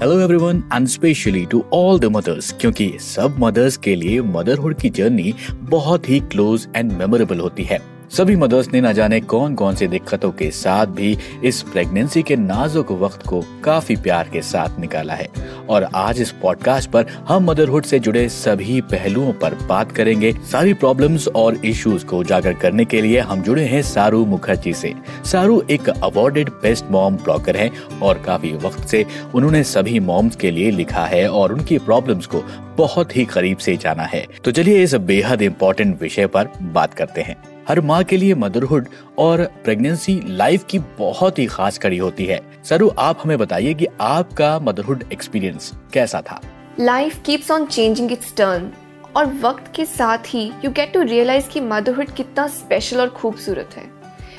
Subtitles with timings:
[0.00, 4.90] Hello everyone and specially to all the mothers क्योंकि सब mother's के लिए मदरहुड की
[4.90, 5.34] जर्नी
[5.70, 7.78] बहुत ही क्लोज एंड मेमोरेबल होती है।
[8.10, 12.36] सभी मदर्स ने न जाने कौन कौन सी दिक्कतों के साथ भी इस प्रेगनेंसी के
[12.36, 15.28] नाजुक वक्त को काफ़ी प्यार के साथ निकाला है।
[15.68, 20.74] और आज इस पॉडकास्ट पर हम मदरहुड से जुड़े सभी पहलुओं पर बात करेंगे। सारी
[20.74, 24.94] प्रॉब्लम्स और इश्यूज़ को उजागर करने के लिए हम जुड़े हैं सारू मुखर्जी से।
[25.24, 27.70] सारू एक अवार्डेड बेस्ट मॉम ब्लॉगर हैं
[28.02, 29.04] और काफ़ी वक्त से
[29.34, 32.42] उन्होंने सभी मॉम्स के लिए लिखा है और उनकी प्रॉब्लम्स को
[32.76, 37.20] बहुत ही करीब से जाना है। तो चलिए इस बेहद इम्पोर्टेंट विषय पर बात करते
[37.20, 38.88] हैं। हर माँ के लिए मदरहुड
[39.18, 43.86] और प्रेगनेंसी लाइफ की बहुत ही खास कड़ी होती है। सरू, आप हमें बताइए कि
[44.00, 46.40] आपका मदरहुड एक्सपीरियंस कैसा था?
[46.80, 48.72] Life keeps on changing its turn
[49.16, 53.70] और वक्त के साथ ही यू गेट टू रियलाइज़ कि मदरहुड कितना स्पेशल और खूबसूरत
[53.76, 53.84] है।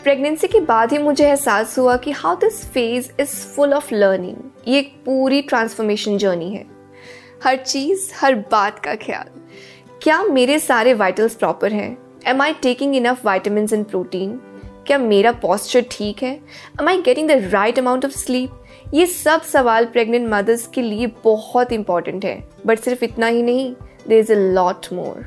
[0.03, 4.37] प्रेगनेंसी के बाद ही मुझे एहसास हुआ कि how this phase is full of learning
[4.67, 6.65] ये एक पूरी ट्रांसफॉर्मेशन जर्नी है।
[7.43, 9.39] हर चीज़, हर बात का ख्याल।
[10.03, 12.06] क्या मेरे सारे वाइटल्स प्रॉपर हैं?
[12.27, 14.39] Am I taking enough vitamin and protein
[14.87, 16.33] क्या मेरा पॉस्चर ठीक है?
[16.81, 18.51] Am I getting the right amount of sleep
[18.93, 23.73] ये सब सवाल प्रेग्नेंट मदर्स के लिए बहुत इंपॉर्टेंट है बट सिर्फ़ इतना ही नहीं
[24.07, 25.25] there is a lot more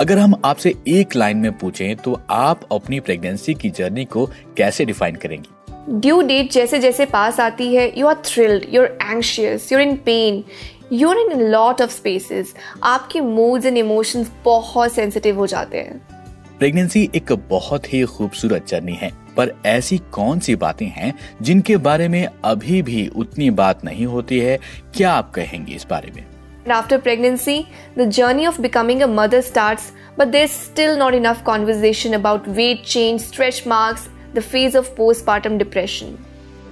[0.00, 4.84] अगर हम आपसे एक लाइन में पूछें तो आप अपनी प्रेगनेंसी की जर्नी को कैसे
[4.84, 5.50] डिफाइन करेंगी?
[5.90, 9.84] ड्यू डेट जैसे जैसे पास आती है you are thrilled you are anxious you are
[9.84, 10.44] in pain
[10.92, 16.17] you are in lot of spaces आपके मूड्स एंड इमोशंस बहुत सेंसिटिव हो जाते हैं।
[16.58, 22.08] प्रेगनेंसी एक बहुत ही खूबसूरत जर्नी है पर ऐसी कौन सी बातें हैं जिनके बारे
[22.08, 24.58] में अभी भी उतनी बात नहीं होती है?
[24.94, 26.24] क्या आप कहेंगे इस बारे में?
[26.70, 27.64] After pregnancy
[27.98, 29.80] the journey of becoming mother start
[30.18, 35.58] but there still not enough conversation about weight change stretch marks the phase of postmortem
[35.58, 36.16] depression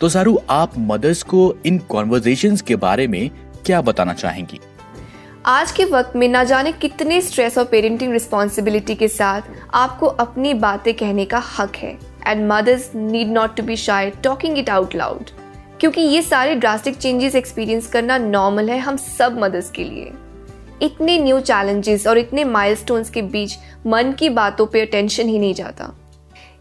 [0.01, 3.31] तो सारू आप मदर्स को इन कॉन्वर्जेशन के बारे में
[3.67, 4.61] क्या बताना चाहेंगी?
[5.49, 9.43] आज के वक्त में ना जाने कितने स्ट्रेस और पेरेंटिंग रिस्पॉन्सिबिलिटी के साथ
[9.75, 11.91] आपको अपनी बातें कहने का हक है।
[12.27, 15.31] And mothers need not to be shy talking it out loud
[15.81, 20.11] क्योंकि ये सारे ड्रास्टिक चेंजेस एक्सपीरियंस करना नॉर्मल है हम सब मदर्स के लिए।
[20.83, 23.57] इतने न्यू चैलेंजेस और इतने माइलस्टोन्स के बीच
[23.87, 25.93] मन की बातों पे अटेंशन ही नहीं जाता।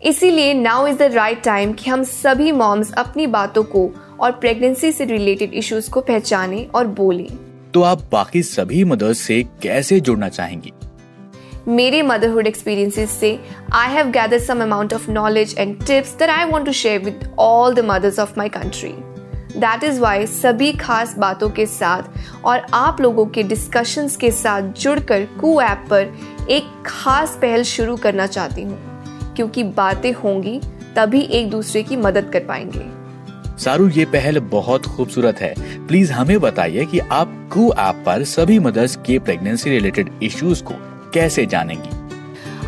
[0.03, 3.89] इसीलिए now is the right time कि हम सभी मॉम्स अपनी बातों को
[4.19, 7.27] और प्रेगनेंसी से रिलेटेड इश्यूज़ को पहचानें और बोलें।
[7.75, 10.71] तो आप बाकी सभी मदर्स से कैसे जुड़ना चाहेंगी?
[11.67, 13.39] मेरे मदरहुड एक्सपीरियंसेस से
[13.73, 17.35] I have gather some amount of knowledge and tips that I want to share with
[17.39, 18.89] all the mothers of my country
[19.59, 22.01] that is why सभी खास बातों के साथ
[22.45, 26.17] और आप लोगों के डिस्कशंस के साथ जुड़कर कू ऐप पर
[26.49, 29.03] एक खास पहल शुरू करना चाहती हूँ।
[29.35, 30.61] क्योंकि बातें होंगी,
[30.95, 32.94] तभी एक दूसरे की मदद कर पाएँगे।
[33.57, 35.53] सारू, ये पहल बहुत खूबसूरत है।
[35.87, 40.73] प्लीज़ हमें बताइए कि आप कू ऐप पर सभी मदर्स के प्रेगनेंसी रिलेटेड इश्यूज़ को
[41.13, 41.89] कैसे जानेंगी?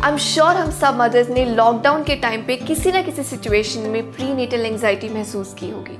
[0.00, 3.80] आई एम श्योर हम सब मदर्स ने लॉकडाउन के टाइम पे किसी न किसी सिचुएशन
[3.80, 5.98] में प्री नेटल एंजाइटी महसूस की होगी।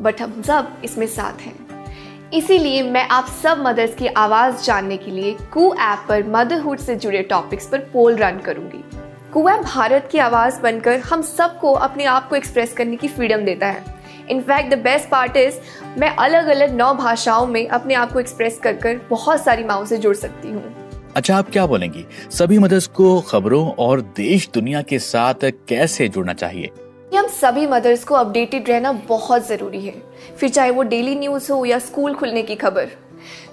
[0.00, 1.86] बट हम सब इसमें साथ हैं।
[2.32, 6.94] इसीलिए मैं आप सब मदर्स की आवाज़ जानने के लिए कू ऐप पर मदरहुड से
[6.94, 8.84] जुड़े टॉपिक्स पर पोल रन करूँगी।
[9.32, 13.36] कू ऐप भारत की आवाज़ बनकर हम सबको अपने आप को एक्सप्रेस करने की फ्रीडम
[13.36, 13.91] देता है।
[14.30, 15.54] In fact the best part is
[15.98, 19.84] मैं अलग अलग नौ भाषाओं में अपने आप को एक्सप्रेस कर कर बहुत सारी माओ
[19.84, 20.74] से जुड़ सकती हूँ।
[21.16, 22.04] अच्छा आप क्या बोलेंगी?
[22.30, 26.70] सभी मदर्स को खबरों और देश दुनिया के साथ कैसे जुड़ना चाहिए?
[27.16, 30.02] हम सभी मदर्स को अपडेटेड रहना बहुत ज़रूरी है।
[30.36, 32.88] फिर चाहे वो डेली न्यूज़ हो या स्कूल खुलने की खबर।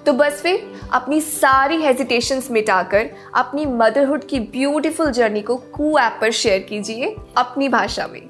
[0.06, 6.18] तो बस फिर अपनी सारी हेजिटेशंस मिटाकर अपनी मदरहुड की ब्यूटीफुल जर्नी को कू ऐप
[6.20, 8.29] पर शेयर कीजिए अपनी भाषा में।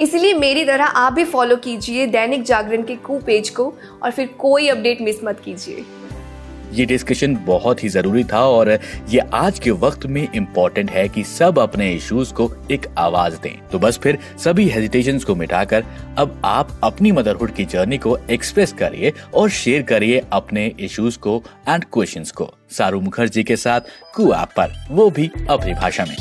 [0.00, 3.72] इसलिए मेरी तरह आप भी फॉलो कीजिए दैनिक जागरण के कू पेज को
[4.02, 5.84] और फिर कोई अपडेट मिस मत कीजिए।
[6.72, 8.70] ये डिस्कशन बहुत ही ज़रूरी था और
[9.08, 13.68] ये आज के वक्त में इम्पोर्टेंट है कि सब अपने इश्यूज़ को एक आवाज़ दें।
[13.68, 15.84] तो बस फिर सभी हेजिटेशन को मिटाकर
[16.18, 21.42] अब आप अपनी मदरहुड की जर्नी को एक्सप्रेस करिए और शेयर करिए अपने इश्यूज़ को
[21.68, 23.80] एंड क्वेश्चंस को। सारू मुखर्जी के साथ
[24.14, 26.16] कु पर, वो भी अपनी भाषा में।